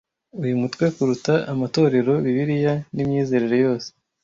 Uyu 0.43 0.59
mutwe 0.61 0.85
kuruta 0.95 1.33
amatorero, 1.53 2.11
Bibiliya, 2.25 2.73
n'imyizerere 2.93 3.55
yose. 3.65 3.89